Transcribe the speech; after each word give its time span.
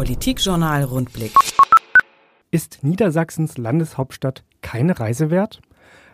Politikjournal 0.00 0.84
Rundblick. 0.84 1.34
Ist 2.50 2.78
Niedersachsens 2.80 3.58
Landeshauptstadt 3.58 4.44
keine 4.62 4.98
Reise 4.98 5.28
wert? 5.28 5.60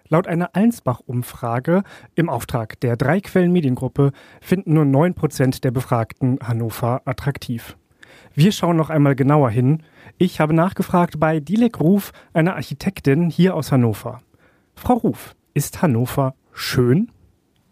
Laut 0.08 0.26
einer 0.26 0.56
Allensbach-Umfrage 0.56 1.84
im 2.16 2.28
Auftrag 2.28 2.80
der 2.80 2.96
Dreiquellen 2.96 3.52
Mediengruppe 3.52 4.10
finden 4.40 4.72
nur 4.72 4.82
9% 4.82 5.60
der 5.60 5.70
Befragten 5.70 6.40
Hannover 6.42 7.02
attraktiv. 7.04 7.76
Wir 8.34 8.50
schauen 8.50 8.76
noch 8.76 8.90
einmal 8.90 9.14
genauer 9.14 9.50
hin. 9.50 9.84
Ich 10.18 10.40
habe 10.40 10.52
nachgefragt 10.52 11.20
bei 11.20 11.38
Dilek 11.38 11.78
Ruf, 11.78 12.10
einer 12.32 12.56
Architektin 12.56 13.30
hier 13.30 13.54
aus 13.54 13.70
Hannover. 13.70 14.20
Frau 14.74 14.94
Ruf, 14.94 15.36
ist 15.54 15.80
Hannover 15.80 16.34
schön? 16.52 17.12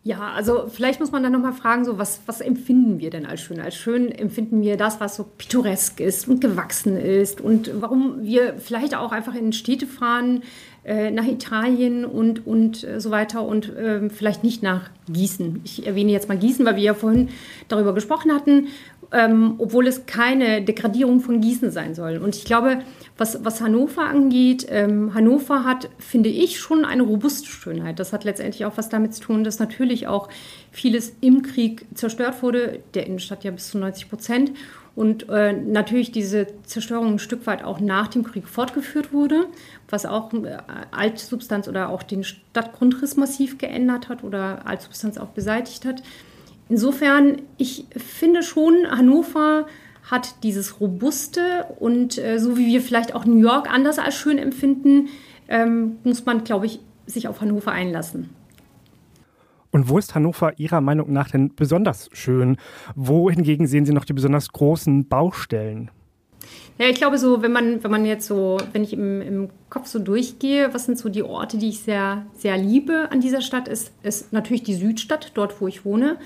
Ja, 0.06 0.32
also 0.34 0.66
vielleicht 0.68 1.00
muss 1.00 1.12
man 1.12 1.22
dann 1.22 1.32
nochmal 1.32 1.54
fragen, 1.54 1.86
so 1.86 1.98
was, 1.98 2.20
was 2.26 2.42
empfinden 2.42 2.98
wir 2.98 3.08
denn 3.08 3.24
als 3.24 3.40
schön? 3.40 3.58
Als 3.58 3.74
schön 3.74 4.12
empfinden 4.12 4.60
wir 4.60 4.76
das, 4.76 5.00
was 5.00 5.16
so 5.16 5.24
pittoresk 5.38 5.98
ist 5.98 6.28
und 6.28 6.42
gewachsen 6.42 6.98
ist 6.98 7.40
und 7.40 7.70
warum 7.80 8.22
wir 8.22 8.58
vielleicht 8.58 8.94
auch 8.94 9.12
einfach 9.12 9.34
in 9.34 9.54
Städte 9.54 9.86
fahren, 9.86 10.42
äh, 10.84 11.10
nach 11.10 11.24
Italien 11.24 12.04
und, 12.04 12.46
und 12.46 12.84
äh, 12.84 13.00
so 13.00 13.10
weiter 13.10 13.46
und 13.46 13.74
äh, 13.74 14.10
vielleicht 14.10 14.44
nicht 14.44 14.62
nach 14.62 14.90
Gießen. 15.08 15.62
Ich 15.64 15.86
erwähne 15.86 16.12
jetzt 16.12 16.28
mal 16.28 16.36
Gießen, 16.36 16.66
weil 16.66 16.76
wir 16.76 16.82
ja 16.82 16.92
vorhin 16.92 17.30
darüber 17.68 17.94
gesprochen 17.94 18.30
hatten, 18.30 18.68
ähm, 19.14 19.54
obwohl 19.58 19.86
es 19.86 20.06
keine 20.06 20.60
Degradierung 20.60 21.20
von 21.20 21.40
Gießen 21.40 21.70
sein 21.70 21.94
soll. 21.94 22.16
Und 22.16 22.34
ich 22.34 22.44
glaube, 22.44 22.80
was, 23.16 23.44
was 23.44 23.60
Hannover 23.60 24.04
angeht, 24.06 24.66
ähm, 24.68 25.14
Hannover 25.14 25.62
hat, 25.62 25.88
finde 25.98 26.30
ich, 26.30 26.58
schon 26.58 26.84
eine 26.84 27.04
robuste 27.04 27.46
Schönheit. 27.46 28.00
Das 28.00 28.12
hat 28.12 28.24
letztendlich 28.24 28.64
auch 28.64 28.76
was 28.76 28.88
damit 28.88 29.14
zu 29.14 29.22
tun, 29.22 29.44
dass 29.44 29.60
natürlich 29.60 30.08
auch 30.08 30.28
vieles 30.72 31.14
im 31.20 31.42
Krieg 31.42 31.86
zerstört 31.94 32.42
wurde, 32.42 32.80
der 32.94 33.06
Innenstadt 33.06 33.44
ja 33.44 33.52
bis 33.52 33.70
zu 33.70 33.78
90 33.78 34.10
Prozent. 34.10 34.52
Und 34.96 35.28
äh, 35.28 35.52
natürlich 35.52 36.10
diese 36.10 36.48
Zerstörung 36.64 37.14
ein 37.14 37.18
Stück 37.20 37.46
weit 37.46 37.62
auch 37.62 37.78
nach 37.78 38.08
dem 38.08 38.24
Krieg 38.24 38.48
fortgeführt 38.48 39.12
wurde, 39.12 39.46
was 39.88 40.06
auch 40.06 40.32
äh, 40.32 40.56
Altsubstanz 40.90 41.68
oder 41.68 41.88
auch 41.88 42.02
den 42.02 42.24
Stadtgrundriss 42.24 43.16
massiv 43.16 43.58
geändert 43.58 44.08
hat 44.08 44.24
oder 44.24 44.66
Altsubstanz 44.66 45.18
auch 45.18 45.28
beseitigt 45.28 45.84
hat. 45.84 46.02
Insofern, 46.68 47.42
ich 47.58 47.86
finde 47.96 48.42
schon, 48.42 48.86
Hannover 48.90 49.66
hat 50.10 50.42
dieses 50.42 50.80
Robuste 50.80 51.66
und 51.78 52.18
äh, 52.18 52.38
so 52.38 52.56
wie 52.56 52.66
wir 52.66 52.80
vielleicht 52.80 53.14
auch 53.14 53.24
New 53.24 53.40
York 53.40 53.70
anders 53.70 53.98
als 53.98 54.14
schön 54.14 54.38
empfinden, 54.38 55.08
ähm, 55.48 55.96
muss 56.04 56.24
man, 56.26 56.44
glaube 56.44 56.66
ich, 56.66 56.80
sich 57.06 57.28
auf 57.28 57.40
Hannover 57.40 57.72
einlassen. 57.72 58.30
Und 59.70 59.88
wo 59.88 59.98
ist 59.98 60.14
Hannover 60.14 60.58
Ihrer 60.58 60.80
Meinung 60.80 61.12
nach 61.12 61.30
denn 61.30 61.54
besonders 61.54 62.08
schön? 62.12 62.58
Wo 62.94 63.28
hingegen 63.28 63.66
sehen 63.66 63.84
Sie 63.84 63.92
noch 63.92 64.04
die 64.04 64.12
besonders 64.12 64.52
großen 64.52 65.08
Baustellen? 65.08 65.90
Ja, 66.76 66.88
ich 66.88 66.96
glaube 66.96 67.18
so, 67.18 67.40
wenn 67.40 67.52
man, 67.52 67.84
wenn 67.84 67.90
man 67.90 68.04
jetzt 68.04 68.26
so, 68.26 68.58
wenn 68.72 68.82
ich 68.82 68.92
im, 68.92 69.22
im 69.22 69.48
Kopf 69.70 69.86
so 69.86 70.00
durchgehe, 70.00 70.74
was 70.74 70.86
sind 70.86 70.98
so 70.98 71.08
die 71.08 71.22
Orte, 71.22 71.56
die 71.56 71.68
ich 71.68 71.80
sehr, 71.80 72.26
sehr 72.36 72.58
liebe 72.58 73.08
an 73.12 73.20
dieser 73.20 73.42
Stadt, 73.42 73.68
ist, 73.68 73.92
ist 74.02 74.32
natürlich 74.32 74.64
die 74.64 74.74
Südstadt, 74.74 75.30
dort 75.34 75.60
wo 75.60 75.68
ich 75.68 75.84
wohne. 75.84 76.16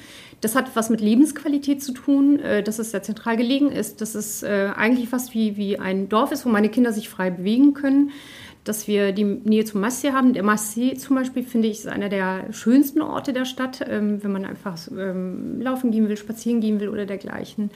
Das 0.41 0.55
hat 0.55 0.75
was 0.75 0.89
mit 0.89 1.03
Lebensqualität 1.03 1.83
zu 1.83 1.93
tun, 1.93 2.39
äh, 2.39 2.63
dass 2.63 2.79
es 2.79 2.93
sehr 2.93 3.03
zentral 3.03 3.37
gelegen 3.37 3.71
ist, 3.71 4.01
dass 4.01 4.15
es 4.15 4.43
äh, 4.43 4.71
eigentlich 4.75 5.11
fast 5.11 5.35
wie, 5.35 5.59
wie 5.59 5.79
ein 5.79 6.09
Dorf 6.09 6.33
ist, 6.33 6.47
wo 6.47 6.49
meine 6.49 6.71
Kinder 6.71 6.93
sich 6.93 7.11
frei 7.11 7.31
bewegen 7.31 7.75
können 7.75 8.11
dass 8.69 8.87
wir 8.87 9.13
die 9.13 9.25
Nähe 9.25 9.65
zum 9.65 9.81
Massee 9.81 10.13
haben. 10.13 10.33
Der 10.33 10.43
Massee 10.43 10.95
zum 10.95 11.17
Beispiel, 11.17 11.43
finde 11.43 11.69
ich, 11.69 11.79
ist 11.79 11.89
einer 11.89 12.09
der 12.09 12.53
schönsten 12.53 13.01
Orte 13.01 13.33
der 13.33 13.45
Stadt, 13.45 13.85
ähm, 13.89 14.23
wenn 14.23 14.33
man 14.33 14.45
einfach 14.45 14.77
ähm, 14.97 15.61
laufen 15.61 15.91
gehen 15.91 16.09
will, 16.09 16.17
spazieren 16.17 16.61
gehen 16.61 16.79
will 16.81 16.89
oder 16.89 17.07
dergleichen. 17.07 17.71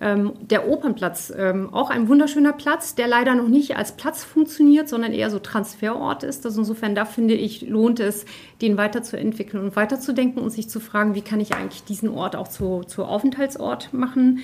Ähm, 0.00 0.32
der 0.40 0.68
Opernplatz, 0.68 1.32
ähm, 1.36 1.72
auch 1.72 1.88
ein 1.88 2.08
wunderschöner 2.08 2.52
Platz, 2.52 2.96
der 2.96 3.06
leider 3.06 3.36
noch 3.36 3.46
nicht 3.46 3.76
als 3.76 3.92
Platz 3.92 4.24
funktioniert, 4.24 4.88
sondern 4.88 5.12
eher 5.12 5.30
so 5.30 5.38
Transferort 5.38 6.24
ist. 6.24 6.44
Also 6.44 6.62
insofern, 6.62 6.96
da 6.96 7.04
finde 7.04 7.34
ich, 7.34 7.68
lohnt 7.68 8.00
es, 8.00 8.24
den 8.60 8.76
weiterzuentwickeln 8.76 9.62
und 9.62 9.76
weiterzudenken 9.76 10.42
und 10.42 10.50
sich 10.50 10.68
zu 10.68 10.80
fragen, 10.80 11.14
wie 11.14 11.20
kann 11.20 11.38
ich 11.38 11.54
eigentlich 11.54 11.84
diesen 11.84 12.08
Ort 12.08 12.34
auch 12.34 12.48
zu, 12.48 12.82
zu 12.84 13.04
Aufenthaltsort 13.04 13.92
machen. 13.92 14.40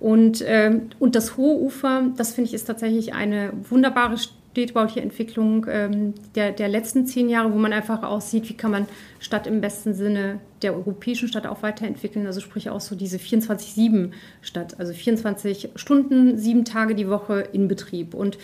Und, 0.00 0.42
ähm, 0.46 0.88
und 0.98 1.14
das 1.14 1.36
Hohe 1.36 1.60
Ufer, 1.60 2.06
das 2.16 2.32
finde 2.32 2.48
ich, 2.48 2.54
ist 2.54 2.64
tatsächlich 2.64 3.14
eine 3.14 3.52
wunderbare 3.68 4.16
städtebauliche 4.52 5.00
Entwicklung 5.00 5.66
ähm, 5.68 6.14
der, 6.34 6.52
der 6.52 6.68
letzten 6.68 7.06
zehn 7.06 7.28
Jahre, 7.28 7.52
wo 7.52 7.58
man 7.58 7.72
einfach 7.72 8.02
auch 8.02 8.20
sieht, 8.20 8.48
wie 8.48 8.56
kann 8.56 8.72
man 8.72 8.86
Stadt 9.20 9.46
im 9.46 9.60
besten 9.60 9.94
Sinne 9.94 10.40
der 10.62 10.74
europäischen 10.74 11.28
Stadt 11.28 11.46
auch 11.46 11.62
weiterentwickeln. 11.62 12.26
Also 12.26 12.40
sprich 12.40 12.68
auch 12.68 12.80
so 12.80 12.96
diese 12.96 13.18
24-7-Stadt, 13.18 14.80
also 14.80 14.92
24 14.92 15.70
Stunden, 15.76 16.36
sieben 16.36 16.64
Tage 16.64 16.94
die 16.94 17.08
Woche 17.08 17.44
in 17.52 17.68
Betrieb. 17.68 18.14
Und 18.14 18.38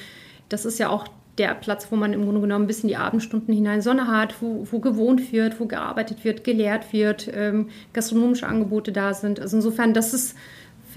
das 0.49 0.65
ist 0.65 0.79
ja 0.79 0.89
auch 0.91 1.09
der 1.39 1.55
Platz, 1.55 1.89
wo 1.91 1.97
man 1.97 2.13
im 2.13 2.23
Grunde 2.25 2.41
genommen 2.41 2.67
bis 2.67 2.83
in 2.83 2.89
die 2.89 2.97
Abendstunden 2.97 3.53
hinein 3.53 3.83
Sonne 3.83 4.07
hat, 4.07 4.41
wo, 4.41 4.67
wo 4.71 4.79
gewohnt 4.79 5.33
wird, 5.33 5.61
wo 5.61 5.67
gearbeitet 5.67 6.25
wird, 6.25 6.45
gelehrt 6.45 6.93
wird, 6.93 7.29
ähm, 7.35 7.69
gastronomische 7.93 8.47
Angebote 8.47 8.93
da 8.93 9.13
sind. 9.13 9.41
Also 9.41 9.57
insofern, 9.57 9.93
das 9.93 10.15
ist 10.15 10.37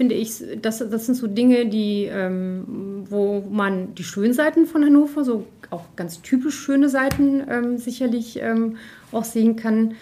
finde 0.00 0.14
ich, 0.14 0.42
das, 0.62 0.78
das 0.78 1.04
sind 1.04 1.14
so 1.14 1.26
Dinge, 1.26 1.66
die, 1.66 2.06
ähm, 2.06 2.64
wo 3.08 3.44
man 3.48 3.94
die 3.94 4.04
schönen 4.04 4.32
Seiten 4.32 4.66
von 4.66 4.84
Hannover, 4.84 5.24
so 5.24 5.46
auch 5.70 5.84
ganz 5.96 6.20
typisch 6.22 6.56
schöne 6.56 6.88
Seiten 6.88 7.42
ähm, 7.48 7.78
sicherlich 7.78 8.40
ähm, 8.42 8.76
auch 9.12 9.24
sehen 9.24 9.56
kann. 9.56 9.94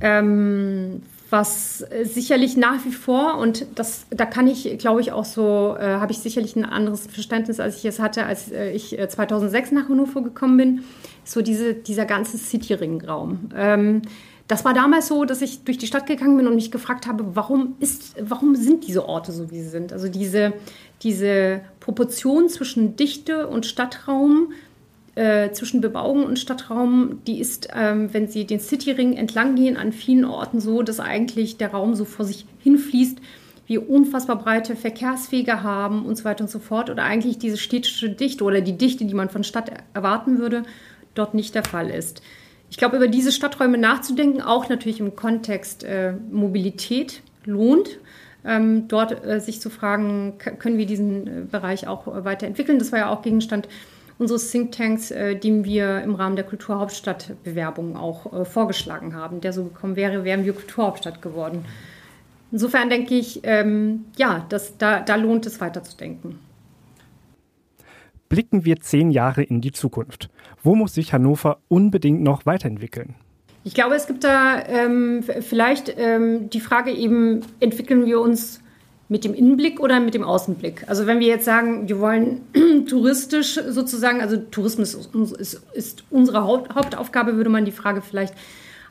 Ähm, 0.00 1.02
was 1.30 1.84
sicherlich 2.04 2.56
nach 2.56 2.84
wie 2.84 2.92
vor, 2.92 3.38
und 3.38 3.66
das, 3.74 4.06
da 4.10 4.24
kann 4.24 4.46
ich, 4.46 4.78
glaube 4.78 5.00
ich, 5.00 5.10
auch 5.10 5.24
so, 5.24 5.76
äh, 5.76 5.96
habe 5.96 6.12
ich 6.12 6.18
sicherlich 6.18 6.54
ein 6.54 6.64
anderes 6.64 7.08
Verständnis, 7.08 7.58
als 7.58 7.78
ich 7.78 7.84
es 7.86 7.98
hatte, 7.98 8.24
als 8.24 8.52
äh, 8.52 8.70
ich 8.70 8.96
2006 8.96 9.72
äh, 9.72 9.74
nach 9.74 9.88
Hannover 9.88 10.22
gekommen 10.22 10.56
bin, 10.56 10.84
so 11.24 11.42
diese, 11.42 11.74
dieser 11.74 12.04
ganze 12.04 12.38
City-Ring-Raum. 12.38 13.50
Das 14.46 14.64
war 14.64 14.74
damals 14.74 15.08
so, 15.08 15.24
dass 15.24 15.40
ich 15.40 15.64
durch 15.64 15.78
die 15.78 15.86
Stadt 15.86 16.06
gegangen 16.06 16.36
bin 16.36 16.46
und 16.46 16.54
mich 16.54 16.70
gefragt 16.70 17.06
habe, 17.06 17.24
warum, 17.34 17.76
ist, 17.80 18.14
warum 18.20 18.54
sind 18.56 18.86
diese 18.86 19.08
Orte 19.08 19.32
so, 19.32 19.50
wie 19.50 19.62
sie 19.62 19.68
sind? 19.68 19.92
Also 19.92 20.08
diese, 20.08 20.52
diese 21.02 21.62
Proportion 21.80 22.50
zwischen 22.50 22.96
Dichte 22.96 23.46
und 23.48 23.64
Stadtraum, 23.64 24.52
äh, 25.14 25.52
zwischen 25.52 25.80
Bebauung 25.80 26.24
und 26.24 26.38
Stadtraum, 26.38 27.20
die 27.26 27.40
ist, 27.40 27.68
ähm, 27.74 28.12
wenn 28.12 28.28
Sie 28.28 28.46
den 28.46 28.60
Cityring 28.60 29.16
entlang 29.16 29.54
gehen, 29.54 29.76
an 29.78 29.92
vielen 29.92 30.26
Orten 30.26 30.60
so, 30.60 30.82
dass 30.82 31.00
eigentlich 31.00 31.56
der 31.56 31.70
Raum 31.70 31.94
so 31.94 32.04
vor 32.04 32.26
sich 32.26 32.44
hinfließt, 32.58 33.18
wir 33.66 33.88
unfassbar 33.88 34.36
breite 34.36 34.76
Verkehrswege 34.76 35.62
haben 35.62 36.04
und 36.04 36.16
so 36.16 36.24
weiter 36.24 36.44
und 36.44 36.50
so 36.50 36.58
fort. 36.58 36.90
Oder 36.90 37.04
eigentlich 37.04 37.38
diese 37.38 37.56
städtische 37.56 38.10
Dichte 38.10 38.44
oder 38.44 38.60
die 38.60 38.76
Dichte, 38.76 39.06
die 39.06 39.14
man 39.14 39.30
von 39.30 39.42
Stadt 39.42 39.70
erwarten 39.94 40.38
würde, 40.38 40.64
dort 41.14 41.32
nicht 41.32 41.54
der 41.54 41.64
Fall 41.64 41.88
ist 41.88 42.20
ich 42.74 42.78
glaube, 42.78 42.96
über 42.96 43.06
diese 43.06 43.30
Stadträume 43.30 43.78
nachzudenken, 43.78 44.42
auch 44.42 44.68
natürlich 44.68 44.98
im 44.98 45.14
Kontext 45.14 45.84
äh, 45.84 46.12
Mobilität, 46.32 47.22
lohnt. 47.44 48.00
Ähm, 48.44 48.88
dort 48.88 49.24
äh, 49.24 49.38
sich 49.38 49.60
zu 49.60 49.70
fragen, 49.70 50.38
können 50.58 50.76
wir 50.76 50.84
diesen 50.84 51.26
äh, 51.28 51.30
Bereich 51.48 51.86
auch 51.86 52.08
äh, 52.08 52.24
weiterentwickeln. 52.24 52.80
Das 52.80 52.90
war 52.90 52.98
ja 52.98 53.10
auch 53.10 53.22
Gegenstand 53.22 53.68
unseres 54.18 54.50
Thinktanks, 54.50 55.12
äh, 55.12 55.36
den 55.36 55.64
wir 55.64 56.02
im 56.02 56.16
Rahmen 56.16 56.34
der 56.34 56.44
Kulturhauptstadtbewerbung 56.46 57.96
auch 57.96 58.32
äh, 58.32 58.44
vorgeschlagen 58.44 59.14
haben. 59.14 59.40
Der 59.40 59.52
so 59.52 59.62
gekommen 59.62 59.94
wäre, 59.94 60.24
wären 60.24 60.44
wir 60.44 60.52
Kulturhauptstadt 60.52 61.22
geworden. 61.22 61.66
Insofern 62.50 62.90
denke 62.90 63.14
ich, 63.14 63.38
ähm, 63.44 64.06
ja, 64.16 64.46
das, 64.48 64.78
da, 64.78 64.98
da 64.98 65.14
lohnt 65.14 65.46
es 65.46 65.60
weiterzudenken 65.60 66.40
blicken 68.34 68.64
wir 68.64 68.80
zehn 68.80 69.12
Jahre 69.12 69.44
in 69.44 69.60
die 69.60 69.70
Zukunft. 69.70 70.28
Wo 70.60 70.74
muss 70.74 70.92
sich 70.94 71.12
Hannover 71.12 71.58
unbedingt 71.68 72.20
noch 72.20 72.46
weiterentwickeln? 72.46 73.14
Ich 73.62 73.74
glaube, 73.74 73.94
es 73.94 74.08
gibt 74.08 74.24
da 74.24 74.60
ähm, 74.66 75.22
vielleicht 75.22 75.94
ähm, 75.96 76.50
die 76.50 76.58
Frage 76.58 76.90
eben, 76.90 77.42
entwickeln 77.60 78.06
wir 78.06 78.20
uns 78.20 78.60
mit 79.08 79.22
dem 79.22 79.34
Innenblick 79.34 79.78
oder 79.78 80.00
mit 80.00 80.14
dem 80.14 80.24
Außenblick? 80.24 80.82
Also 80.88 81.06
wenn 81.06 81.20
wir 81.20 81.28
jetzt 81.28 81.44
sagen, 81.44 81.88
wir 81.88 82.00
wollen 82.00 82.40
touristisch 82.88 83.54
sozusagen, 83.68 84.20
also 84.20 84.36
Tourismus 84.36 84.94
ist, 84.94 85.14
ist, 85.36 85.62
ist 85.72 86.04
unsere 86.10 86.42
Haupt, 86.42 86.74
Hauptaufgabe, 86.74 87.36
würde 87.36 87.50
man 87.50 87.64
die 87.64 87.70
Frage 87.70 88.02
vielleicht 88.02 88.34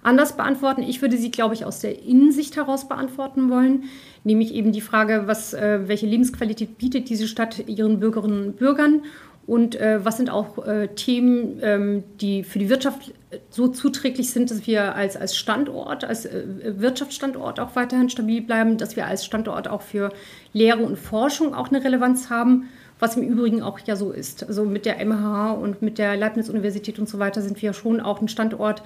anders 0.04 0.38
beantworten. 0.38 0.84
Ich 0.84 1.02
würde 1.02 1.18
sie, 1.18 1.32
glaube 1.32 1.54
ich, 1.54 1.66
aus 1.66 1.80
der 1.80 2.02
Innensicht 2.02 2.56
heraus 2.56 2.88
beantworten 2.88 3.50
wollen, 3.50 3.84
nämlich 4.24 4.54
eben 4.54 4.72
die 4.72 4.82
Frage, 4.82 5.24
was, 5.26 5.54
äh, 5.54 5.82
welche 5.88 6.06
Lebensqualität 6.06 6.78
bietet 6.78 7.10
diese 7.10 7.28
Stadt 7.28 7.68
ihren 7.68 8.00
Bürgerinnen 8.00 8.46
und 8.46 8.58
Bürgern 8.58 9.02
und 9.46 9.76
äh, 9.76 10.04
was 10.06 10.18
sind 10.18 10.30
auch 10.30 10.66
äh, 10.66 10.88
Themen, 10.88 11.60
ähm, 11.62 12.04
die 12.22 12.44
für 12.44 12.60
die 12.60 12.70
Wirtschaft 12.70 13.14
so 13.50 13.68
zuträglich 13.68 14.30
sind, 14.30 14.50
dass 14.52 14.68
wir 14.68 14.96
als, 14.96 15.18
als 15.18 15.36
Standort, 15.36 16.06
als 16.06 16.26
äh, 16.26 16.44
Wirtschaftsstandort 16.78 17.60
auch 17.60 17.76
weiterhin 17.76 18.10
stabil 18.10 18.42
bleiben, 18.42 18.78
dass 18.78 18.96
wir 18.96 19.06
als 19.06 19.26
Standort 19.26 19.68
auch 19.68 19.82
für 19.82 20.14
Lehre 20.54 20.84
und 20.84 20.98
Forschung 20.98 21.54
auch 21.54 21.70
eine 21.70 21.84
Relevanz 21.84 22.30
haben, 22.30 22.70
was 23.00 23.18
im 23.18 23.24
Übrigen 23.24 23.62
auch 23.62 23.80
ja 23.80 23.98
so 23.98 24.12
ist. 24.12 24.48
Also 24.48 24.64
mit 24.64 24.86
der 24.86 25.04
MH 25.06 25.52
und 25.52 25.82
mit 25.82 25.98
der 25.98 26.16
Leibniz-Universität 26.16 26.98
und 26.98 27.10
so 27.10 27.20
weiter 27.20 27.42
sind 27.42 27.62
wir 27.62 27.74
schon 27.74 28.00
auch 28.00 28.22
ein 28.22 28.30
Standort, 28.30 28.82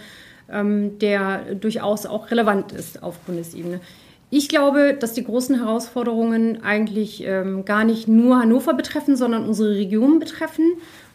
ähm, 0.49 0.97
der 0.97 1.53
durchaus 1.53 2.07
auch 2.07 2.31
relevant 2.31 2.71
ist 2.71 3.03
auf 3.03 3.19
Bundesebene. 3.19 3.79
Ich 4.29 4.49
glaube, 4.49 4.93
dass 4.93 5.13
die 5.13 5.23
großen 5.23 5.55
Herausforderungen 5.55 6.61
eigentlich 6.61 7.23
ähm, 7.25 7.63
gar 7.63 7.85
nicht 7.85 8.09
nur 8.09 8.39
Hannover 8.39 8.73
betreffen, 8.73 9.15
sondern 9.15 9.45
unsere 9.45 9.75
Region 9.75 10.19
betreffen. 10.19 10.65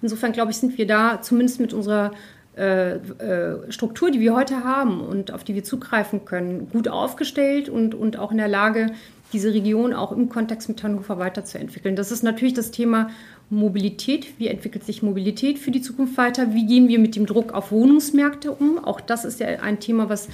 Insofern 0.00 0.32
glaube 0.32 0.50
ich, 0.50 0.56
sind 0.56 0.78
wir 0.78 0.86
da 0.86 1.20
zumindest 1.20 1.60
mit 1.60 1.74
unserer 1.74 2.12
äh, 2.56 2.96
äh, 2.96 3.70
Struktur, 3.70 4.10
die 4.10 4.20
wir 4.20 4.34
heute 4.34 4.64
haben 4.64 5.00
und 5.00 5.30
auf 5.30 5.44
die 5.44 5.54
wir 5.54 5.64
zugreifen 5.64 6.24
können, 6.24 6.68
gut 6.70 6.88
aufgestellt 6.88 7.68
und, 7.68 7.94
und 7.94 8.18
auch 8.18 8.30
in 8.30 8.38
der 8.38 8.48
Lage, 8.48 8.92
diese 9.32 9.52
Region 9.52 9.94
auch 9.94 10.12
im 10.12 10.28
Kontext 10.28 10.68
mit 10.68 10.82
Hannover 10.82 11.18
weiterzuentwickeln. 11.18 11.96
Das 11.96 12.12
ist 12.12 12.22
natürlich 12.22 12.52
das 12.54 12.70
Thema 12.70 13.10
Mobilität. 13.48 14.38
Wie 14.38 14.48
entwickelt 14.48 14.84
sich 14.84 15.02
Mobilität 15.02 15.58
für 15.58 15.70
die 15.70 15.80
Zukunft 15.80 16.16
weiter? 16.16 16.52
Wie 16.52 16.66
gehen 16.66 16.88
wir 16.88 16.98
mit 16.98 17.16
dem 17.16 17.26
Druck 17.26 17.52
auf 17.52 17.72
Wohnungsmärkte 17.72 18.52
um? 18.52 18.82
Auch 18.82 19.00
das 19.00 19.24
ist 19.24 19.40
ja 19.40 19.46
ein 19.46 19.80
Thema, 19.80 20.08
was 20.08 20.28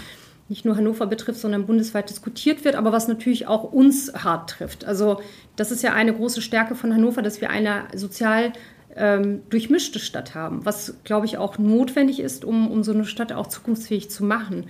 nicht 0.49 0.65
nur 0.65 0.77
Hannover 0.77 1.06
betrifft, 1.06 1.41
sondern 1.41 1.67
bundesweit 1.67 2.09
diskutiert 2.09 2.65
wird, 2.65 2.75
aber 2.75 2.93
was 2.93 3.09
natürlich 3.09 3.47
auch 3.47 3.65
uns 3.65 4.12
hart 4.15 4.50
trifft. 4.50 4.85
Also 4.85 5.21
das 5.56 5.71
ist 5.71 5.83
ja 5.83 5.93
eine 5.93 6.15
große 6.15 6.41
Stärke 6.41 6.75
von 6.75 6.93
Hannover, 6.93 7.23
dass 7.23 7.41
wir 7.41 7.50
eine 7.50 7.85
sozial 7.95 8.53
ähm, 8.97 9.43
durchmischte 9.50 9.99
Stadt 9.99 10.35
haben, 10.35 10.65
was, 10.65 10.95
glaube 11.05 11.27
ich, 11.27 11.39
auch 11.39 11.59
notwendig 11.59 12.21
ist, 12.21 12.45
um, 12.45 12.71
um 12.71 12.83
so 12.83 12.93
eine 12.93 13.05
Stadt 13.05 13.33
auch 13.33 13.47
zukunftsfähig 13.47 14.11
zu 14.11 14.25
machen. 14.25 14.67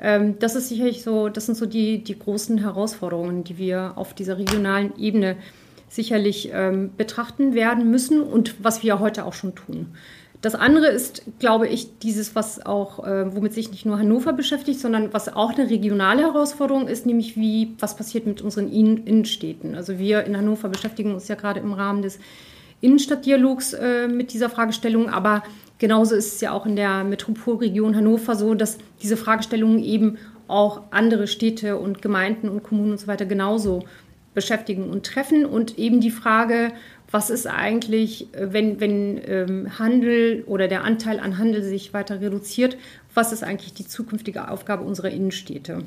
Ähm, 0.00 0.38
das 0.38 0.56
ist 0.56 0.68
sicherlich 0.68 1.02
so, 1.02 1.28
das 1.28 1.46
sind 1.46 1.56
so 1.56 1.66
die, 1.66 2.02
die 2.02 2.18
großen 2.18 2.58
Herausforderungen, 2.58 3.44
die 3.44 3.58
wir 3.58 3.92
auf 3.96 4.14
dieser 4.14 4.38
regionalen 4.38 4.96
Ebene 4.98 5.36
sicherlich 5.88 6.50
ähm, 6.52 6.90
betrachten 6.96 7.54
werden 7.54 7.90
müssen 7.90 8.20
und 8.22 8.62
was 8.62 8.82
wir 8.82 9.00
heute 9.00 9.24
auch 9.24 9.34
schon 9.34 9.54
tun. 9.54 9.94
Das 10.42 10.54
andere 10.54 10.86
ist, 10.86 11.22
glaube 11.38 11.68
ich, 11.68 11.98
dieses, 11.98 12.34
was 12.34 12.64
auch, 12.64 13.04
äh, 13.04 13.34
womit 13.34 13.52
sich 13.52 13.70
nicht 13.70 13.84
nur 13.84 13.98
Hannover 13.98 14.32
beschäftigt, 14.32 14.80
sondern 14.80 15.12
was 15.12 15.34
auch 15.34 15.52
eine 15.52 15.68
regionale 15.68 16.22
Herausforderung 16.22 16.88
ist, 16.88 17.04
nämlich 17.04 17.36
wie, 17.36 17.74
was 17.78 17.94
passiert 17.94 18.26
mit 18.26 18.40
unseren 18.40 18.70
Innenstädten. 18.72 19.74
Also 19.74 19.98
wir 19.98 20.24
in 20.24 20.36
Hannover 20.36 20.70
beschäftigen 20.70 21.12
uns 21.12 21.28
ja 21.28 21.34
gerade 21.34 21.60
im 21.60 21.74
Rahmen 21.74 22.00
des 22.00 22.18
Innenstadtdialogs 22.80 23.74
äh, 23.74 24.08
mit 24.08 24.32
dieser 24.32 24.48
Fragestellung, 24.48 25.10
aber 25.10 25.42
genauso 25.78 26.14
ist 26.14 26.34
es 26.34 26.40
ja 26.40 26.52
auch 26.52 26.64
in 26.64 26.76
der 26.76 27.04
Metropolregion 27.04 27.94
Hannover 27.94 28.34
so, 28.34 28.54
dass 28.54 28.78
diese 29.02 29.18
Fragestellungen 29.18 29.82
eben 29.82 30.16
auch 30.48 30.82
andere 30.90 31.26
Städte 31.26 31.76
und 31.76 32.00
Gemeinden 32.00 32.48
und 32.48 32.62
Kommunen 32.62 32.92
und 32.92 32.98
so 33.00 33.06
weiter 33.06 33.26
genauso 33.26 33.84
beschäftigen 34.32 34.88
und 34.88 35.04
treffen 35.04 35.44
und 35.44 35.78
eben 35.78 36.00
die 36.00 36.10
Frage, 36.10 36.72
was 37.10 37.30
ist 37.30 37.46
eigentlich, 37.46 38.28
wenn, 38.32 38.80
wenn 38.80 39.20
ähm, 39.26 39.78
Handel 39.78 40.44
oder 40.46 40.68
der 40.68 40.84
Anteil 40.84 41.18
an 41.18 41.38
Handel 41.38 41.62
sich 41.62 41.92
weiter 41.92 42.20
reduziert, 42.20 42.76
was 43.14 43.32
ist 43.32 43.42
eigentlich 43.42 43.74
die 43.74 43.86
zukünftige 43.86 44.48
Aufgabe 44.48 44.84
unserer 44.84 45.10
Innenstädte? 45.10 45.82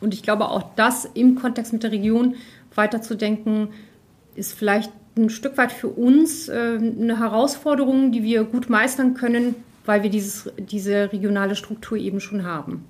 Und 0.00 0.12
ich 0.12 0.22
glaube, 0.22 0.48
auch 0.48 0.74
das 0.76 1.08
im 1.14 1.36
Kontext 1.36 1.72
mit 1.72 1.82
der 1.82 1.92
Region 1.92 2.34
weiterzudenken, 2.74 3.68
ist 4.34 4.52
vielleicht 4.52 4.92
ein 5.16 5.30
Stück 5.30 5.56
weit 5.56 5.72
für 5.72 5.88
uns 5.88 6.48
äh, 6.48 6.78
eine 6.78 7.18
Herausforderung, 7.18 8.12
die 8.12 8.22
wir 8.22 8.44
gut 8.44 8.68
meistern 8.68 9.14
können, 9.14 9.54
weil 9.86 10.02
wir 10.02 10.10
dieses, 10.10 10.50
diese 10.58 11.12
regionale 11.12 11.56
Struktur 11.56 11.96
eben 11.96 12.20
schon 12.20 12.44
haben. 12.44 12.84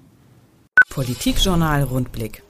Politikjournal 0.91 1.85
Rundblick. 1.85 2.43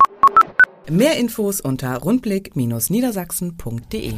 Mehr 0.88 1.16
Infos 1.16 1.60
unter 1.60 1.96
rundblick-niedersachsen.de. 1.96 4.14